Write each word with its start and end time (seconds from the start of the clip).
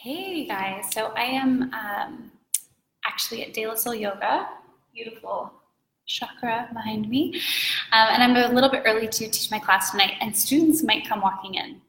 Hey 0.00 0.46
guys, 0.46 0.92
so 0.92 1.06
I 1.16 1.24
am 1.24 1.72
um, 1.74 2.30
actually 3.04 3.44
at 3.44 3.52
De 3.52 3.66
La 3.66 3.74
Soul 3.74 3.96
Yoga, 3.96 4.48
beautiful 4.94 5.52
chakra 6.06 6.68
behind 6.72 7.08
me, 7.08 7.34
um, 7.90 8.06
and 8.12 8.22
I'm 8.22 8.36
a 8.36 8.54
little 8.54 8.70
bit 8.70 8.84
early 8.86 9.08
to 9.08 9.28
teach 9.28 9.50
my 9.50 9.58
class 9.58 9.90
tonight, 9.90 10.12
and 10.20 10.36
students 10.36 10.84
might 10.84 11.04
come 11.04 11.20
walking 11.20 11.56
in, 11.56 11.80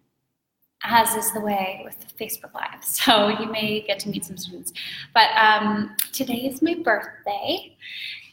as 0.83 1.13
is 1.13 1.31
the 1.33 1.39
way 1.39 1.83
with 1.85 2.03
Facebook 2.19 2.51
Live, 2.55 2.83
so 2.83 3.27
you 3.27 3.45
may 3.45 3.81
get 3.81 3.99
to 3.99 4.09
meet 4.09 4.25
some 4.25 4.37
students. 4.37 4.73
But 5.13 5.29
um, 5.37 5.95
today 6.11 6.49
is 6.51 6.63
my 6.63 6.77
birthday, 6.83 7.77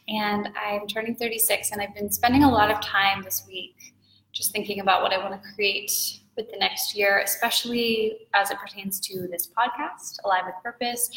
and 0.08 0.48
I'm 0.56 0.86
turning 0.86 1.16
36, 1.16 1.72
and 1.72 1.82
I've 1.82 1.94
been 1.94 2.10
spending 2.10 2.44
a 2.44 2.50
lot 2.50 2.70
of 2.70 2.80
time 2.80 3.22
this 3.22 3.44
week 3.46 3.92
just 4.32 4.52
thinking 4.52 4.80
about 4.80 5.02
what 5.02 5.12
I 5.12 5.18
want 5.18 5.34
to 5.34 5.48
create 5.54 6.20
with 6.36 6.50
the 6.50 6.58
next 6.58 6.94
year, 6.94 7.20
especially 7.20 8.26
as 8.34 8.50
it 8.50 8.58
pertains 8.58 9.00
to 9.00 9.26
this 9.28 9.48
podcast, 9.48 10.18
Alive 10.24 10.44
with 10.46 10.54
Purpose, 10.62 11.10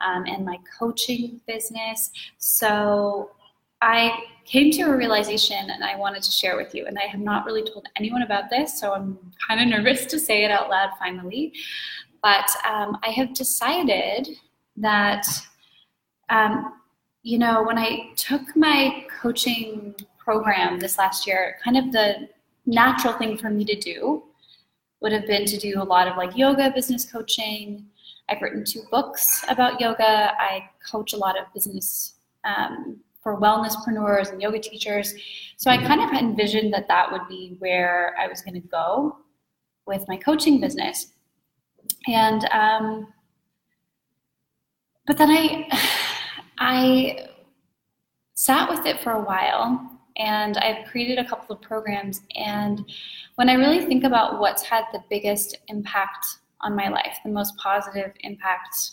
um, 0.00 0.24
and 0.26 0.44
my 0.44 0.58
coaching 0.78 1.40
business. 1.46 2.10
So 2.38 3.32
I 3.82 4.24
came 4.44 4.70
to 4.72 4.82
a 4.82 4.96
realization 4.96 5.70
and 5.70 5.82
I 5.82 5.96
wanted 5.96 6.22
to 6.22 6.30
share 6.30 6.56
with 6.56 6.74
you. 6.74 6.86
And 6.86 6.98
I 6.98 7.06
have 7.06 7.20
not 7.20 7.46
really 7.46 7.62
told 7.62 7.86
anyone 7.96 8.22
about 8.22 8.50
this, 8.50 8.78
so 8.78 8.92
I'm 8.92 9.18
kind 9.46 9.60
of 9.60 9.68
nervous 9.68 10.06
to 10.06 10.18
say 10.18 10.44
it 10.44 10.50
out 10.50 10.70
loud 10.70 10.90
finally. 10.98 11.54
But 12.22 12.48
um, 12.68 12.98
I 13.02 13.10
have 13.10 13.32
decided 13.32 14.28
that, 14.76 15.26
um, 16.28 16.74
you 17.22 17.38
know, 17.38 17.62
when 17.62 17.78
I 17.78 18.10
took 18.16 18.54
my 18.54 19.06
coaching 19.20 19.94
program 20.18 20.78
this 20.78 20.98
last 20.98 21.26
year, 21.26 21.56
kind 21.64 21.76
of 21.76 21.92
the 21.92 22.28
natural 22.66 23.14
thing 23.14 23.36
for 23.38 23.48
me 23.50 23.64
to 23.64 23.74
do 23.74 24.22
would 25.00 25.12
have 25.12 25.26
been 25.26 25.44
to 25.46 25.56
do 25.56 25.82
a 25.82 25.84
lot 25.84 26.08
of 26.08 26.16
like 26.16 26.36
yoga 26.36 26.70
business 26.70 27.10
coaching. 27.10 27.86
I've 28.28 28.40
written 28.42 28.64
two 28.64 28.82
books 28.90 29.44
about 29.48 29.80
yoga. 29.80 30.32
I 30.38 30.68
coach 30.88 31.12
a 31.12 31.16
lot 31.16 31.38
of 31.38 31.52
business 31.52 32.14
um, 32.44 33.00
for 33.22 33.40
wellnesspreneurs 33.40 34.32
and 34.32 34.40
yoga 34.40 34.60
teachers. 34.60 35.14
So 35.56 35.70
I 35.70 35.76
kind 35.76 36.00
of 36.00 36.10
envisioned 36.10 36.72
that 36.74 36.88
that 36.88 37.10
would 37.10 37.26
be 37.28 37.56
where 37.58 38.14
I 38.18 38.28
was 38.28 38.40
going 38.42 38.60
to 38.60 38.68
go 38.68 39.18
with 39.86 40.06
my 40.08 40.16
coaching 40.16 40.60
business. 40.60 41.12
And 42.06 42.44
um, 42.52 43.12
but 45.06 45.18
then 45.18 45.30
I 45.30 45.66
I 46.58 47.28
sat 48.34 48.68
with 48.68 48.86
it 48.86 49.00
for 49.00 49.12
a 49.12 49.22
while 49.22 49.99
and 50.20 50.58
I've 50.58 50.86
created 50.86 51.18
a 51.18 51.24
couple 51.24 51.56
of 51.56 51.62
programs. 51.62 52.20
And 52.36 52.84
when 53.36 53.48
I 53.48 53.54
really 53.54 53.86
think 53.86 54.04
about 54.04 54.38
what's 54.38 54.62
had 54.62 54.84
the 54.92 55.02
biggest 55.08 55.56
impact 55.68 56.26
on 56.60 56.76
my 56.76 56.88
life, 56.88 57.16
the 57.24 57.30
most 57.30 57.56
positive 57.56 58.12
impact 58.20 58.90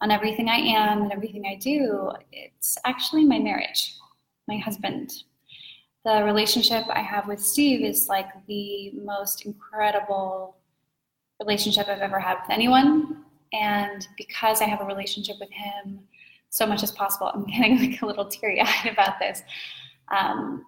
on 0.00 0.10
everything 0.10 0.48
I 0.48 0.56
am 0.56 1.02
and 1.02 1.12
everything 1.12 1.44
I 1.46 1.56
do, 1.56 2.10
it's 2.32 2.78
actually 2.86 3.24
my 3.24 3.38
marriage, 3.38 3.96
my 4.48 4.56
husband. 4.56 5.24
The 6.06 6.22
relationship 6.24 6.84
I 6.88 7.00
have 7.00 7.28
with 7.28 7.40
Steve 7.40 7.84
is 7.84 8.08
like 8.08 8.28
the 8.46 8.92
most 8.92 9.44
incredible 9.44 10.56
relationship 11.38 11.88
I've 11.88 12.00
ever 12.00 12.18
had 12.18 12.38
with 12.40 12.50
anyone. 12.50 13.24
And 13.52 14.08
because 14.16 14.62
I 14.62 14.64
have 14.64 14.80
a 14.80 14.86
relationship 14.86 15.36
with 15.38 15.50
him, 15.50 16.00
so 16.48 16.66
much 16.66 16.82
as 16.82 16.92
possible, 16.92 17.30
I'm 17.34 17.44
getting 17.46 17.78
like 17.78 18.00
a 18.00 18.06
little 18.06 18.24
teary 18.24 18.62
eyed 18.62 18.90
about 18.90 19.18
this. 19.18 19.42
Um, 20.08 20.64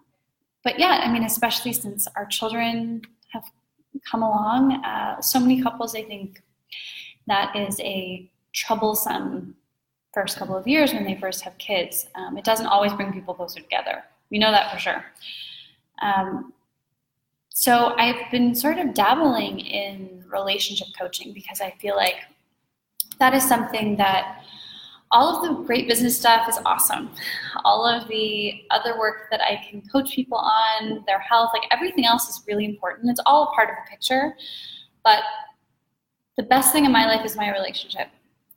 but 0.65 0.79
yeah, 0.79 1.01
I 1.05 1.13
mean, 1.13 1.25
especially 1.25 1.73
since 1.73 2.07
our 2.17 2.27
children 2.27 3.03
have 3.33 3.45
come 4.11 4.23
along, 4.23 4.85
uh, 4.85 5.21
so 5.21 5.39
many 5.39 5.63
couples, 5.63 5.95
I 5.95 6.03
think 6.03 6.43
that 7.27 7.55
is 7.57 7.81
a 7.81 8.31
troublesome 8.53 9.55
first 10.13 10.37
couple 10.37 10.57
of 10.57 10.67
years 10.67 10.93
when 10.93 11.05
they 11.05 11.15
first 11.15 11.43
have 11.43 11.57
kids. 11.59 12.07
Um, 12.15 12.37
it 12.39 12.45
doesn't 12.45 12.67
always 12.67 12.93
bring 12.93 13.13
people 13.13 13.35
closer 13.35 13.61
together. 13.61 14.03
We 14.31 14.39
know 14.39 14.51
that 14.51 14.73
for 14.73 14.79
sure. 14.79 15.05
Um, 16.03 16.53
so 17.51 17.95
I've 17.99 18.31
been 18.31 18.55
sort 18.55 18.79
of 18.79 18.95
dabbling 18.95 19.61
in 19.61 20.25
relationship 20.31 20.89
coaching 20.99 21.33
because 21.33 21.61
I 21.61 21.75
feel 21.81 21.97
like 21.97 22.17
that 23.19 23.35
is 23.35 23.47
something 23.47 23.97
that 23.97 24.43
all 25.11 25.37
of 25.37 25.43
the 25.43 25.63
great 25.65 25.89
business 25.89 26.19
stuff 26.19 26.49
is 26.49 26.59
awesome. 26.65 27.11
All 27.65 27.87
of 27.87 28.09
the 28.09 28.63
other 28.71 28.99
work 28.99 29.29
that 29.31 29.41
I 29.41 29.63
can 29.69 29.83
coach 29.83 30.15
people 30.15 30.39
on, 30.39 31.03
their 31.07 31.19
health, 31.19 31.51
like 31.55 31.63
everything 31.71 32.05
else 32.05 32.29
is 32.29 32.43
really 32.47 32.65
important. 32.65 33.11
It's 33.11 33.21
all 33.25 33.53
part 33.55 33.71
of 33.71 33.77
the 33.77 33.91
picture. 33.91 34.35
But 35.05 35.23
the 36.37 36.43
best 36.43 36.73
thing 36.73 36.85
in 36.85 36.93
my 36.93 37.07
life 37.07 37.25
is 37.25 37.37
my 37.37 37.53
relationship. 37.53 38.09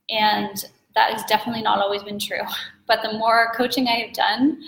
And 0.09 0.65
that 0.95 1.13
has 1.13 1.23
definitely 1.25 1.61
not 1.61 1.79
always 1.79 2.03
been 2.03 2.19
true. 2.19 2.41
But 2.87 3.03
the 3.03 3.13
more 3.13 3.53
coaching 3.55 3.87
I 3.87 4.01
have 4.01 4.13
done, 4.13 4.61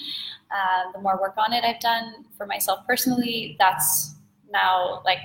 uh, 0.49 0.93
the 0.93 1.01
more 1.01 1.19
work 1.19 1.33
on 1.35 1.51
it 1.51 1.65
I've 1.65 1.81
done 1.81 2.23
for 2.37 2.45
myself 2.45 2.87
personally, 2.87 3.57
that's 3.59 4.15
now 4.49 5.01
like 5.03 5.17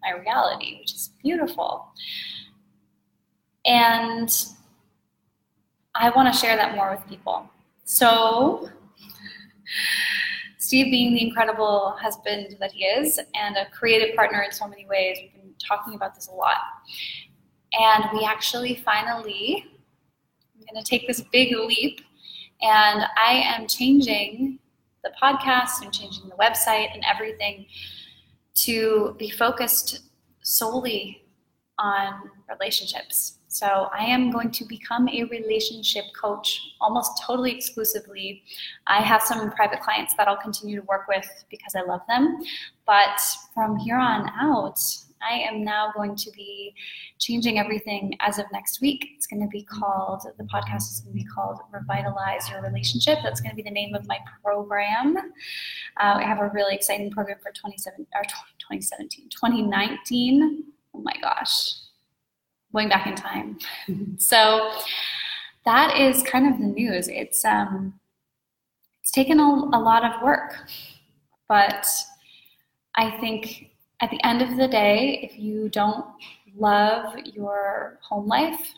my 0.00 0.18
reality, 0.18 0.78
which 0.78 0.94
is 0.94 1.10
beautiful. 1.22 1.92
And 3.66 4.30
I 5.98 6.10
want 6.10 6.32
to 6.32 6.38
share 6.38 6.56
that 6.56 6.74
more 6.74 6.90
with 6.90 7.06
people. 7.08 7.48
So, 7.84 8.68
Steve, 10.58 10.86
being 10.86 11.14
the 11.14 11.22
incredible 11.22 11.96
husband 11.98 12.56
that 12.60 12.72
he 12.72 12.84
is 12.84 13.18
and 13.34 13.56
a 13.56 13.66
creative 13.70 14.14
partner 14.14 14.42
in 14.42 14.52
so 14.52 14.66
many 14.66 14.86
ways, 14.86 15.18
we've 15.22 15.32
been 15.32 15.54
talking 15.58 15.94
about 15.94 16.14
this 16.14 16.28
a 16.28 16.32
lot. 16.32 16.56
And 17.72 18.04
we 18.12 18.24
actually 18.24 18.76
finally, 18.76 19.64
I'm 20.54 20.66
going 20.72 20.82
to 20.82 20.88
take 20.88 21.06
this 21.06 21.22
big 21.32 21.54
leap, 21.56 22.00
and 22.60 23.04
I 23.16 23.32
am 23.56 23.66
changing 23.66 24.58
the 25.04 25.12
podcast, 25.22 25.82
I'm 25.82 25.90
changing 25.90 26.28
the 26.28 26.34
website 26.36 26.92
and 26.94 27.04
everything 27.08 27.66
to 28.54 29.14
be 29.18 29.30
focused 29.30 30.00
solely 30.42 31.25
on 31.78 32.30
relationships 32.48 33.36
so 33.56 33.88
I 33.90 34.04
am 34.04 34.30
going 34.30 34.50
to 34.50 34.66
become 34.66 35.08
a 35.08 35.24
relationship 35.24 36.04
coach 36.20 36.60
almost 36.78 37.22
totally 37.26 37.52
exclusively. 37.52 38.42
I 38.86 39.00
have 39.00 39.22
some 39.22 39.50
private 39.52 39.80
clients 39.80 40.14
that 40.18 40.28
I'll 40.28 40.36
continue 40.36 40.78
to 40.78 40.86
work 40.86 41.08
with 41.08 41.26
because 41.48 41.74
I 41.74 41.80
love 41.80 42.02
them. 42.06 42.36
But 42.86 43.18
from 43.54 43.78
here 43.78 43.96
on 43.96 44.30
out, 44.38 44.78
I 45.22 45.38
am 45.38 45.64
now 45.64 45.90
going 45.96 46.16
to 46.16 46.30
be 46.32 46.74
changing 47.18 47.58
everything 47.58 48.12
as 48.20 48.38
of 48.38 48.44
next 48.52 48.82
week. 48.82 49.08
It's 49.16 49.26
going 49.26 49.40
to 49.40 49.48
be 49.48 49.62
called, 49.62 50.26
the 50.36 50.44
podcast 50.44 50.92
is 50.92 51.00
going 51.00 51.16
to 51.16 51.24
be 51.24 51.28
called 51.28 51.58
Revitalize 51.72 52.50
Your 52.50 52.60
Relationship. 52.60 53.20
That's 53.22 53.40
going 53.40 53.52
to 53.52 53.56
be 53.56 53.62
the 53.62 53.70
name 53.70 53.94
of 53.94 54.06
my 54.06 54.18
program. 54.44 55.16
Uh, 55.16 55.20
I 55.96 56.24
have 56.24 56.40
a 56.40 56.50
really 56.52 56.74
exciting 56.74 57.10
program 57.10 57.38
for 57.42 57.52
27, 57.52 58.06
or 58.14 58.22
2017, 58.24 59.30
2019. 59.30 60.64
Oh 60.96 61.02
my 61.02 61.14
gosh, 61.20 61.74
going 62.72 62.88
back 62.88 63.06
in 63.06 63.14
time. 63.14 63.58
so 64.18 64.72
that 65.64 65.98
is 65.98 66.22
kind 66.22 66.52
of 66.52 66.58
the 66.58 66.66
news. 66.66 67.08
It's 67.08 67.44
um, 67.44 67.94
it's 69.02 69.10
taken 69.10 69.38
a, 69.38 69.42
a 69.42 69.80
lot 69.80 70.04
of 70.04 70.22
work, 70.22 70.68
but 71.48 71.86
I 72.96 73.10
think 73.20 73.70
at 74.00 74.10
the 74.10 74.24
end 74.24 74.42
of 74.42 74.56
the 74.56 74.68
day, 74.68 75.20
if 75.22 75.38
you 75.38 75.68
don't 75.68 76.06
love 76.56 77.16
your 77.18 77.98
home 78.02 78.26
life, 78.26 78.74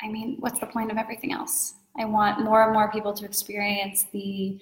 I 0.00 0.08
mean, 0.08 0.36
what's 0.38 0.60
the 0.60 0.66
point 0.66 0.90
of 0.90 0.98
everything 0.98 1.32
else? 1.32 1.74
I 1.98 2.04
want 2.04 2.44
more 2.44 2.62
and 2.64 2.72
more 2.72 2.90
people 2.92 3.12
to 3.14 3.24
experience 3.24 4.06
the 4.12 4.58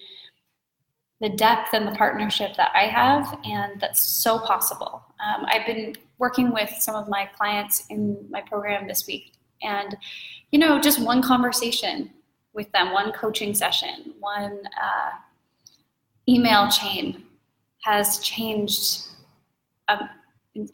the 1.20 1.28
depth 1.30 1.72
and 1.72 1.86
the 1.86 1.92
partnership 1.92 2.56
that 2.56 2.72
I 2.74 2.86
have, 2.86 3.38
and 3.44 3.80
that's 3.80 4.04
so 4.04 4.38
possible. 4.38 5.03
Um, 5.20 5.46
I've 5.46 5.66
been 5.66 5.94
working 6.18 6.52
with 6.52 6.70
some 6.78 6.94
of 6.94 7.08
my 7.08 7.26
clients 7.26 7.84
in 7.90 8.26
my 8.30 8.40
program 8.40 8.86
this 8.86 9.06
week, 9.06 9.32
and 9.62 9.96
you 10.50 10.58
know, 10.58 10.80
just 10.80 11.00
one 11.00 11.22
conversation 11.22 12.10
with 12.52 12.70
them, 12.72 12.92
one 12.92 13.12
coaching 13.12 13.54
session, 13.54 14.14
one 14.20 14.60
uh, 14.80 15.10
email 16.28 16.68
chain 16.70 17.24
has 17.82 18.18
changed 18.20 19.08
a, 19.88 19.98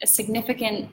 a 0.01 0.07
significant 0.07 0.89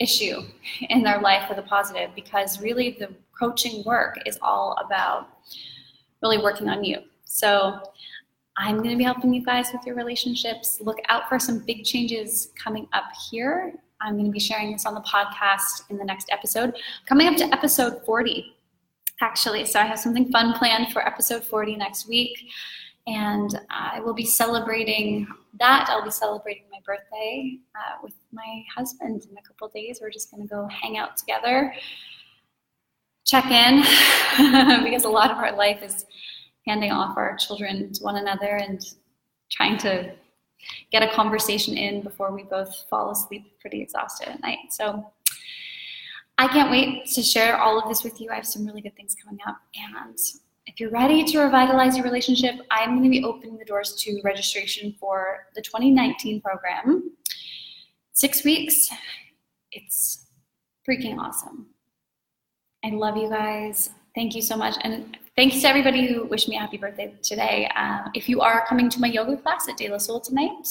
issue 0.00 0.42
in 0.88 1.02
their 1.02 1.20
life 1.20 1.48
for 1.48 1.54
the 1.54 1.62
positive 1.62 2.10
because 2.14 2.60
really 2.60 2.96
the 2.98 3.08
coaching 3.38 3.82
work 3.84 4.18
is 4.26 4.38
all 4.42 4.76
about 4.84 5.28
really 6.22 6.38
working 6.38 6.68
on 6.68 6.82
you. 6.82 6.98
So 7.24 7.80
I'm 8.56 8.78
going 8.78 8.90
to 8.90 8.96
be 8.96 9.04
helping 9.04 9.34
you 9.34 9.44
guys 9.44 9.72
with 9.72 9.84
your 9.84 9.96
relationships. 9.96 10.80
Look 10.80 10.98
out 11.08 11.28
for 11.28 11.38
some 11.38 11.58
big 11.60 11.84
changes 11.84 12.50
coming 12.62 12.86
up 12.92 13.04
here. 13.30 13.74
I'm 14.00 14.14
going 14.14 14.26
to 14.26 14.30
be 14.30 14.40
sharing 14.40 14.72
this 14.72 14.86
on 14.86 14.94
the 14.94 15.00
podcast 15.00 15.90
in 15.90 15.96
the 15.96 16.04
next 16.04 16.30
episode. 16.30 16.74
Coming 17.06 17.26
up 17.26 17.36
to 17.38 17.44
episode 17.46 18.04
40, 18.04 18.54
actually. 19.20 19.64
So 19.64 19.80
I 19.80 19.84
have 19.84 19.98
something 19.98 20.30
fun 20.30 20.56
planned 20.56 20.92
for 20.92 21.06
episode 21.06 21.42
40 21.44 21.76
next 21.76 22.08
week. 22.08 22.38
And 23.06 23.58
I 23.70 24.00
will 24.00 24.14
be 24.14 24.24
celebrating 24.24 25.26
that. 25.58 25.88
I'll 25.90 26.04
be 26.04 26.10
celebrating 26.10 26.64
my 26.70 26.78
birthday 26.86 27.58
uh, 27.74 27.96
with 28.02 28.14
my 28.32 28.62
husband 28.74 29.26
in 29.30 29.36
a 29.36 29.42
couple 29.42 29.68
days. 29.68 29.98
We're 30.00 30.10
just 30.10 30.30
going 30.30 30.42
to 30.42 30.48
go 30.48 30.68
hang 30.68 30.96
out 30.96 31.16
together, 31.16 31.74
check 33.24 33.46
in, 33.46 33.82
because 34.84 35.04
a 35.04 35.08
lot 35.08 35.30
of 35.30 35.38
our 35.38 35.54
life 35.54 35.82
is 35.82 36.06
handing 36.66 36.90
off 36.90 37.16
our 37.16 37.36
children 37.36 37.92
to 37.92 38.02
one 38.02 38.16
another 38.16 38.56
and 38.56 38.94
trying 39.50 39.78
to 39.78 40.12
get 40.90 41.02
a 41.02 41.12
conversation 41.14 41.76
in 41.76 42.02
before 42.02 42.32
we 42.32 42.42
both 42.44 42.86
fall 42.88 43.10
asleep 43.10 43.58
pretty 43.60 43.82
exhausted 43.82 44.28
at 44.28 44.40
night. 44.40 44.58
So 44.70 45.12
I 46.38 46.48
can't 46.48 46.70
wait 46.70 47.06
to 47.06 47.22
share 47.22 47.58
all 47.58 47.78
of 47.78 47.88
this 47.88 48.02
with 48.02 48.20
you. 48.20 48.30
I 48.30 48.36
have 48.36 48.46
some 48.46 48.66
really 48.66 48.80
good 48.80 48.96
things 48.96 49.14
coming 49.22 49.38
up. 49.46 49.58
And 49.94 50.18
if 50.66 50.80
you're 50.80 50.90
ready 50.90 51.22
to 51.24 51.38
revitalize 51.40 51.96
your 51.96 52.04
relationship, 52.04 52.56
I'm 52.70 52.90
going 52.90 53.04
to 53.04 53.10
be 53.10 53.24
opening 53.24 53.58
the 53.58 53.64
doors 53.64 53.94
to 54.02 54.20
registration 54.24 54.94
for 54.98 55.46
the 55.54 55.62
2019 55.62 56.40
program. 56.40 57.12
Six 58.12 58.44
weeks. 58.44 58.88
It's 59.70 60.26
freaking 60.88 61.18
awesome. 61.18 61.66
I 62.84 62.90
love 62.90 63.16
you 63.16 63.28
guys. 63.28 63.90
Thank 64.14 64.34
you 64.34 64.42
so 64.42 64.56
much. 64.56 64.76
And 64.82 65.18
thanks 65.34 65.60
to 65.62 65.68
everybody 65.68 66.06
who 66.06 66.26
wished 66.26 66.48
me 66.48 66.56
a 66.56 66.60
happy 66.60 66.76
birthday 66.76 67.14
today. 67.22 67.68
Um, 67.74 68.10
if 68.14 68.28
you 68.28 68.40
are 68.40 68.64
coming 68.68 68.88
to 68.90 69.00
my 69.00 69.08
yoga 69.08 69.36
class 69.36 69.68
at 69.68 69.76
De 69.76 69.88
La 69.88 69.98
Soul 69.98 70.20
tonight, 70.20 70.68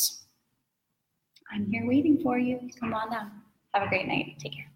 I'm 1.52 1.66
here 1.66 1.86
waiting 1.86 2.22
for 2.24 2.38
you. 2.38 2.70
Come 2.80 2.94
on 2.94 3.12
down. 3.12 3.32
Have 3.74 3.84
a 3.84 3.90
great 3.90 4.08
night. 4.08 4.36
Take 4.40 4.54
care. 4.54 4.73